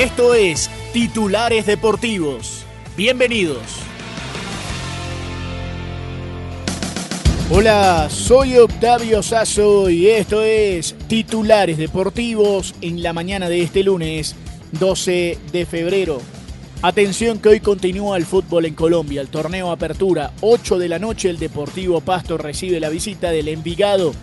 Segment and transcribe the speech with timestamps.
[0.00, 2.64] Esto es Titulares Deportivos.
[2.96, 3.60] Bienvenidos.
[7.50, 14.36] Hola, soy Octavio Sazo y esto es Titulares Deportivos en la mañana de este lunes
[14.72, 16.22] 12 de febrero.
[16.80, 21.28] Atención que hoy continúa el fútbol en Colombia, el torneo Apertura, 8 de la noche
[21.28, 24.14] el Deportivo Pasto recibe la visita del Envigado.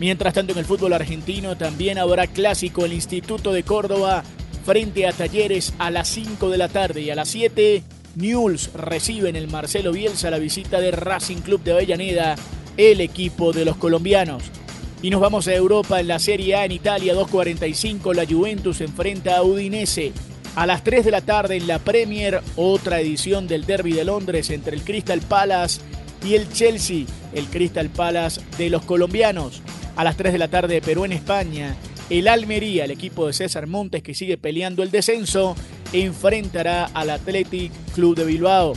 [0.00, 4.24] Mientras tanto en el fútbol argentino también habrá clásico el Instituto de Córdoba
[4.66, 7.84] frente a Talleres a las 5 de la tarde y a las 7
[8.16, 12.34] Newell's recibe en el Marcelo Bielsa la visita de Racing Club de Avellaneda,
[12.76, 14.42] el equipo de los colombianos.
[15.02, 19.36] Y nos vamos a Europa en la Serie A en Italia 2.45 la Juventus enfrenta
[19.36, 20.12] a Udinese.
[20.56, 24.50] A las 3 de la tarde en la Premier, otra edición del Derby de Londres
[24.50, 25.80] entre el Crystal Palace
[26.24, 27.04] y el Chelsea,
[27.34, 29.62] el Crystal Palace de los colombianos.
[29.94, 31.76] A las 3 de la tarde Perú en España,
[32.10, 35.56] el Almería, el equipo de César Montes que sigue peleando el descenso,
[35.92, 38.74] enfrentará al Athletic Club de Bilbao.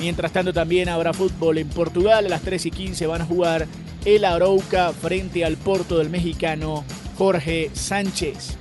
[0.00, 2.26] Mientras tanto también habrá fútbol en Portugal.
[2.26, 3.66] A las 3 y 15 van a jugar
[4.04, 6.84] el Arauca frente al Porto del mexicano
[7.16, 8.56] Jorge Sánchez.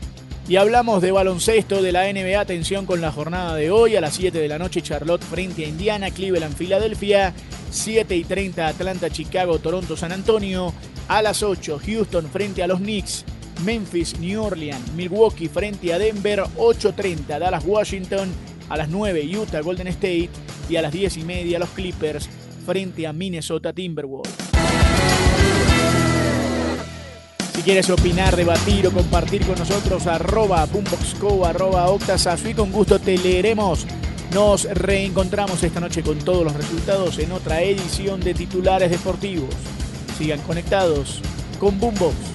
[0.48, 2.40] Y hablamos de baloncesto de la NBA.
[2.40, 3.96] Atención con la jornada de hoy.
[3.96, 7.34] A las 7 de la noche Charlotte frente a Indiana, Cleveland, Filadelfia.
[7.72, 10.74] 7 y 30 Atlanta, Chicago, Toronto, San Antonio.
[11.08, 13.24] A las 8 Houston frente a los Knicks.
[13.62, 18.30] Memphis, New Orleans, Milwaukee frente a Denver, 8.30 Dallas, Washington,
[18.70, 20.30] a las 9 Utah, Golden State
[20.70, 22.30] y a las 10 y media los Clippers
[22.66, 24.32] frente a Minnesota Timberwolves.
[27.54, 32.98] Si quieres opinar, debatir o compartir con nosotros, arroba boomboxco, arroba octasazo y con gusto
[32.98, 33.86] te leeremos.
[34.34, 39.54] Nos reencontramos esta noche con todos los resultados en otra edición de titulares deportivos.
[40.18, 41.22] Sigan conectados
[41.60, 42.31] con Boombox.